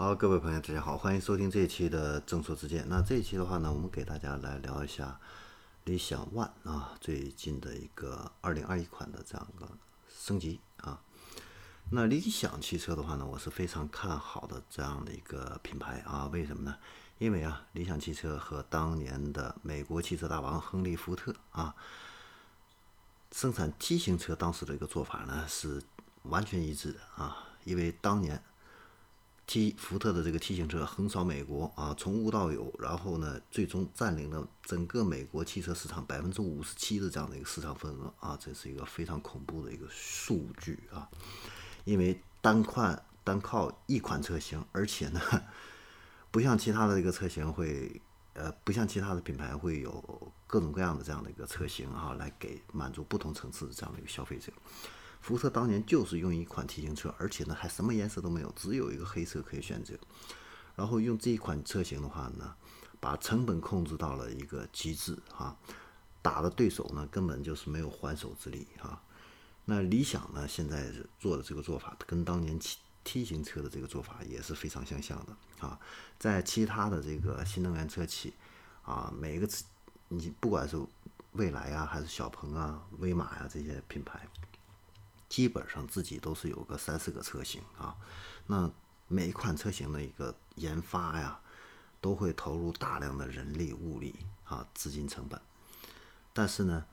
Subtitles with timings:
[0.00, 2.88] 好，各位朋友，大家好，欢迎收听这一期的正说之见。
[2.88, 5.20] 那这一期的话呢，我们给大家来聊一下
[5.84, 9.68] 理想 ONE 啊，最近的一个二零二一款的这样一个
[10.08, 10.98] 升级啊。
[11.90, 16.30] 那理想汽车的话呢，我是非常看好的这样的一个品牌啊。
[16.32, 16.74] 为什么呢？
[17.18, 21.74] 因为啊，理想汽车和当年的美国汽车大王亨利·福特啊，
[23.32, 25.82] 生产 T 型车当时的一个做法呢是
[26.22, 27.36] 完全一致的啊。
[27.64, 28.42] 因为当年
[29.50, 41.10] T 福特的这个 T 型车横扫美国啊，从无到有，然后呢，最终占领了整个美国汽车市场百分之五十七的这样的一个市场份额啊，这是一个非常恐怖的一个数据啊。
[41.82, 45.20] 因为单款单靠一款车型，而且呢，
[46.30, 48.00] 不像其他的这个车型会，
[48.34, 54.52] 呃，不像其他的品牌会有各种各样的这样的一个车型啊，来给满足不同层次的这样的一个消费者。
[55.20, 59.94] 福特当年就是用一款 T 型车，而且呢还什么颜色都没有，只有一个黑色可以选择。
[60.76, 62.54] 然后用这一款车型的话呢，
[62.98, 65.56] 把成本控制到了一个极致啊，
[66.22, 69.02] 打的对手呢根本就是没有还手之力啊。
[69.66, 70.48] 那理想呢？
[70.48, 75.78] 现在做的这个做法，跟当年 T T 型车的这个做法也是非常相像的啊。
[76.18, 78.32] 在其他的这个新能源车企
[78.82, 79.46] 啊，每一个
[80.08, 80.76] 你不管是
[81.32, 84.26] 蔚来啊，还是小鹏啊、威马呀这些品牌，
[85.30, 87.96] 基本上自己都是有个三四个车型啊。
[88.46, 88.70] 那
[89.08, 91.40] 每一款车型的一个研发呀，
[92.02, 94.14] 都会投入大量的人力物力
[94.44, 95.40] 啊、资金成本。
[96.34, 96.84] 但是呢，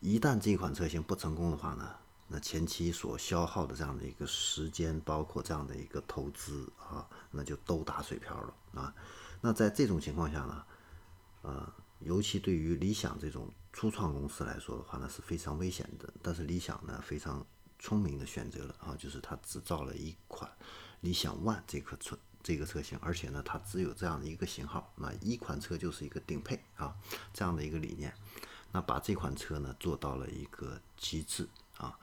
[0.00, 1.88] 一旦这款车型不成功的话呢？
[2.26, 8.94] 那前期所消耗的这样的一个时间，包括这样的一个投资啊，那就都打水漂了啊。
[9.42, 10.64] 那在这种情况下呢，
[11.42, 16.12] 呃，尤其对于理想这种初创公司来说的话呢，是非常危险的。
[16.22, 17.46] 但是理想呢，非常
[17.78, 20.50] 聪明的选择了啊，就是它只造了一款
[21.00, 26.94] 理想 ONE 这颗车这个车型，而且呢，它只有这样的一个型号，那一款车就是一个顶配啊，
[27.32, 28.14] 这样的一个理念，
[28.72, 31.98] 那把这款车呢做到了一个极致啊。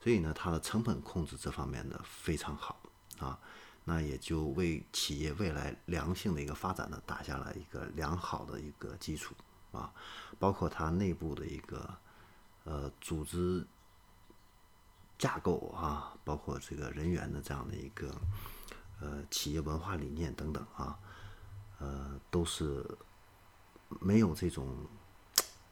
[0.00, 2.80] 所以呢，它的成本控制这方面呢非常好
[3.18, 3.38] 啊，
[3.84, 9.34] 那也就为企业未来良性的一个发展呢打下了一个良好的一个基础
[9.72, 9.92] 啊，
[10.38, 11.88] 包括它内部的一个
[12.64, 13.66] 呃组织
[15.24, 18.14] 架构啊，包括这个人员的这样的一个
[19.00, 20.98] 呃企业文化理念等等啊，
[21.78, 22.86] 呃都是
[24.00, 24.76] 没有这种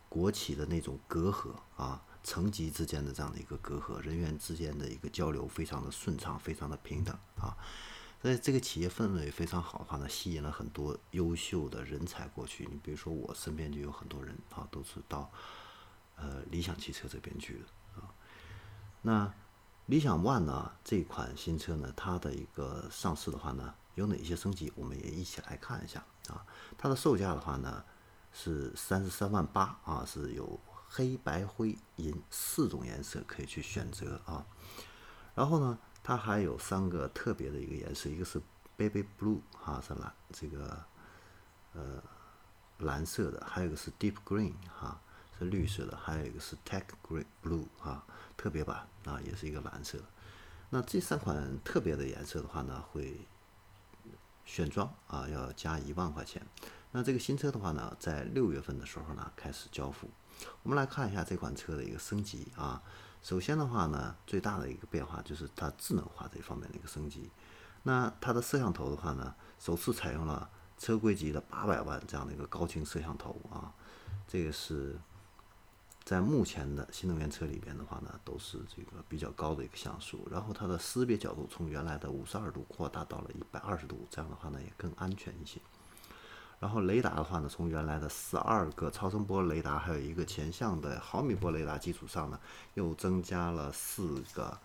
[0.08, 2.02] 国企的那种隔阂啊。
[2.24, 7.54] 层级之间的这样的一个隔阂，人员之间的一个交流非常的顺畅，非常的平等啊。
[8.22, 12.66] 所以这个企业氛围非常好的话呢，吸引了很多优秀的人才过去。
[12.70, 15.28] 你比如说我身边就有很多人啊，都是到
[16.14, 18.14] 呃理想汽车这边去的啊。
[19.02, 19.34] 那
[19.92, 24.72] 理想 ONE 呢这款新车呢，它的一个上市的话呢，有哪些升级？
[24.74, 26.46] 我们也一起来看一下啊。
[26.78, 27.84] 它的售价的话呢
[28.32, 30.58] 是三十三万八啊，是有。
[30.94, 34.44] 黑白灰银四种颜色可以去选择啊，
[35.34, 38.38] 然后呢，它还有三个特别的一个颜色，一个是
[38.76, 40.84] baby blue 哈，是蓝这个
[41.72, 42.02] 呃
[42.80, 45.00] 蓝色的，还有一个是 deep green 哈，
[45.44, 48.04] 绿色的，还有一个是 tech green blue 哈，
[48.36, 49.98] 特别版啊，也是一个蓝色。
[50.70, 53.20] 那这三款特别的颜色的话呢，会
[54.44, 56.44] 选装啊，要加一万块钱。
[56.90, 60.08] 那这个新车的话呢，在六月份的时候呢，开始交付。
[60.62, 62.82] 我们来看一下这款车的一个升级啊。
[63.22, 67.30] 首先的话呢，最大的一个变化就是它智能化这方面的一个升级。
[67.84, 73.72] 那它的摄像头的话呢，首次采用了车规级的八百万这样的一个高清摄像头啊。
[74.26, 74.98] 这个是
[76.04, 80.26] 在目前的新能源车里边的话呢，都是这个比较高的一个像素。
[80.30, 85.60] 然后它的识别角度从原来的五十二度扩大到了一百二十度，这样的话呢也更安全一些。
[86.58, 92.38] 然后雷达的话呢，从原来的十二个超声波雷达，还有一个前向的毫米波雷达基础上呢，
[92.74, 94.56] 又增加了四个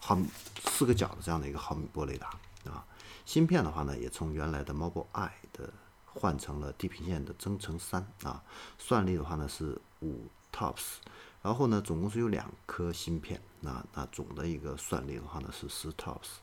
[0.00, 0.26] 毫米
[0.64, 2.28] 四个角的这样的一个毫米波雷达
[2.64, 2.84] 啊。
[3.24, 5.72] 芯片的话呢，也从原来的 Mobile Eye 的
[6.20, 8.42] 换成了地平线的增程三啊。
[8.78, 10.96] 算力的话呢是五 TOPS，
[11.42, 16.38] 然后呢总共是有两颗芯片，那那总的一个算力的话呢是十 TOPS。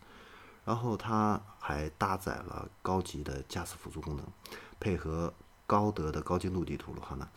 [0.63, 4.25] 然后它还搭载了高级的驾驶辅助功能，
[4.79, 5.31] 配合
[5.67, 7.29] 高德的高精度地图的话呢，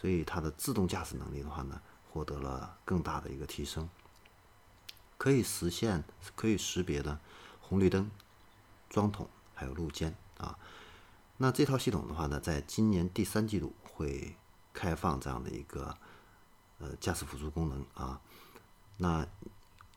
[0.00, 1.80] 所以它的自动驾驶能力的话呢，
[2.12, 3.88] 获得了更大的一个提升，
[5.18, 6.04] 可以实现
[6.36, 7.18] 可以识别的
[7.60, 8.08] 红绿灯、
[8.88, 10.56] 桩筒还有路肩啊。
[11.38, 14.34] 那这套系统的话呢，在今年第三季度会
[14.72, 15.94] 开放这样的一个
[16.78, 18.20] 呃驾驶辅助功能啊。
[18.96, 19.26] 那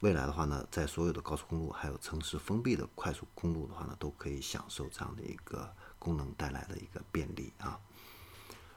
[0.01, 7.79] 未来的话呢，在所有的高速公路还有城市封闭的快速公路的话呢，都可以享受这样的一个功能带来的一个便利啊。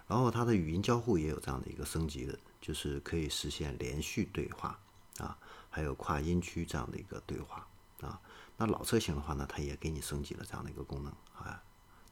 [0.06, 4.78] 然后它的语音交互也有这样的一个升级的，就是可以实现连续对话
[5.18, 5.36] 啊，
[5.68, 7.66] 还有跨音区这样的一个对话
[8.02, 8.20] 啊。
[8.56, 11.60] 那老车型的话呢，它也给你升级了这样的一个功能啊。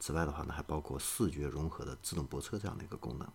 [0.00, 3.28] 此外的话呢，还包括视觉融合的自动泊车这样的一个功能。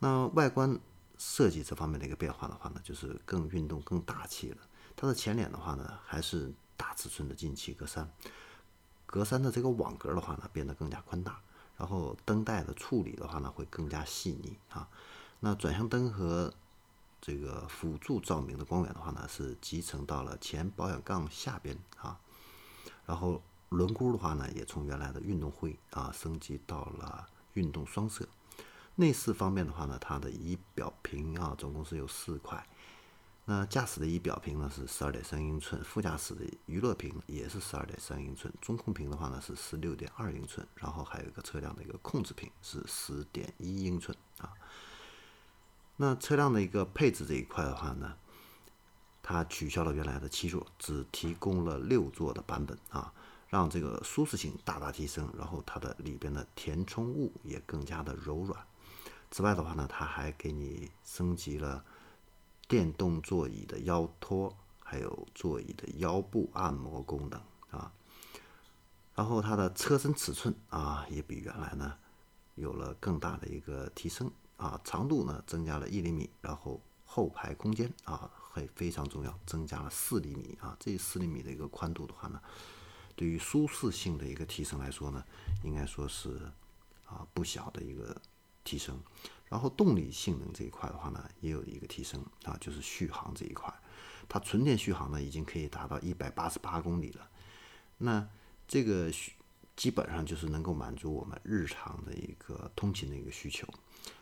[0.00, 0.78] 那外观
[1.16, 4.56] 设计这方面的一个变化的话呢，就是更运动、更大气了。
[4.96, 8.06] 它的前脸的话呢，还是大尺寸的进气格栅，
[9.06, 11.40] 格栅的这个网格的话呢，变得更加宽大。
[11.78, 14.86] 然后灯带的处理的话呢，会更加细腻啊。
[15.40, 16.52] 那转向灯和
[17.20, 22.18] 这个辅助照明的光源的话呢，是集成到了前保险杠下边啊。
[23.06, 28.28] 然后轮毂的话呢，也从原来的运动灰啊，升级到了运动双色。
[28.96, 32.66] 内饰方面的话呢，它的仪表屏啊，总共是有四块。
[33.46, 44.52] 那驾驶的仪表屏呢是十二点三英寸，副驾驶的娱乐屏也是十二点三英寸，中控屏的话呢是十六点二英寸，然后还有一个车辆的一个控制屏是十点一英寸啊。
[45.96, 48.14] 那车辆的一个配置这一块的话呢，
[49.22, 53.12] 它取消了原来的七座，只提供了六座的版本啊，
[53.50, 58.58] 让这个舒适性大大提升，然后它的里边的填充物也更加的柔软。
[59.30, 61.84] 此外的话呢，它还给你升级了。
[62.68, 67.40] 电动座椅的腰托，还有座椅的腰部按摩功能
[67.72, 67.92] 啊，
[69.12, 71.92] 然后它的车身尺寸啊也比原来呢
[72.54, 82.40] 有了更大的一个提升啊，长度呢增加了一厘米，然后后排空间啊还非常重要，增加了四厘米啊，这四厘米的一个宽度的话呢，
[83.16, 85.24] 对于舒适性的一个提升来说呢，
[85.62, 86.40] 应该说是
[87.06, 88.20] 啊不小的一个
[88.64, 88.98] 提升。
[89.48, 93.72] 然后动力性能这一块的话呢，也有一个提升啊，就是续航这一块，
[94.28, 97.28] 它纯电续航呢已经可以达到一百八十八公里了。
[97.98, 98.26] 那
[98.68, 99.10] 这个
[99.74, 103.66] 基本上就是能够满足我们日常的一个通勤的一个需求。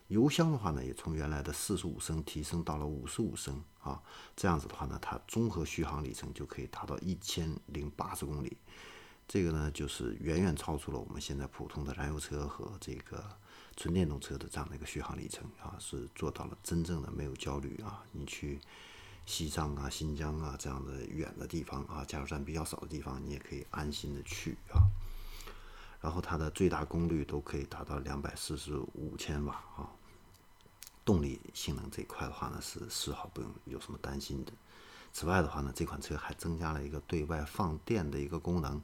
[0.08, 4.02] 油箱的话呢，也从原来的四十五升提升到了五十五升啊，
[4.36, 8.56] 这样子的话呢，它综合续航里程就可以达到一千零八十公里。
[9.26, 13.24] 这个呢，就是远远超出了我们现在普通的燃油车和这个。
[13.76, 18.02] 纯电动车的这样的一个续航里程啊，是做到了真正的没有焦虑啊。
[18.10, 18.58] 你去
[19.24, 24.82] 西藏啊、新疆啊这样的远的地方啊，加油站比较少的地方，你也可以安心的去啊。
[26.00, 29.90] 然后它的最大功率都可以达到两百四十五千瓦啊。
[31.04, 34.52] 动力性能这一块的话呢，是丝毫不用有什么担心的。
[35.12, 38.80] 此外的话呢，这款车还增加了一个对外放电的一个功能。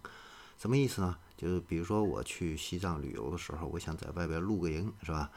[0.58, 1.18] 什么意思呢？
[1.36, 5.30] 就是比如说我去西藏旅游的时候，我想在外边露个营，是吧？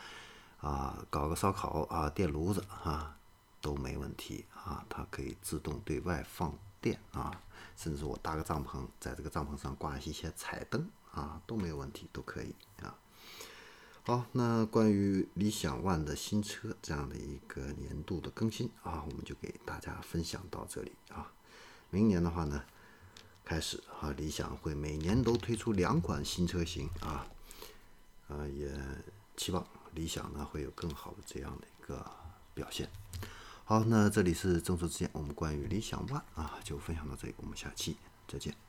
[0.62, 3.18] 啊，搞个烧烤啊，电炉子啊，
[3.60, 7.42] 都没问题啊，它可以自动对外放电啊，
[7.76, 12.98] 甚至我搭个帐篷，在这个帐篷上挂一些彩灯啊，都没有问题，都可以啊。
[14.04, 21.32] 好，那关于理想 ONE 的新车这样的一个年度的更新啊，我们就给大家分享到这里啊。
[21.90, 22.64] 明年的话呢？
[23.46, 27.26] 开始啊，理想会每年都推出两款新车型啊，
[28.28, 28.70] 啊，也
[29.38, 32.06] 期望理想呢会有更好的这样的一个
[32.54, 32.90] 表现。
[33.70, 38.67] 好，那这里是众说之间，我们关于理想 ONE 啊就分享到这里，我们下期再见。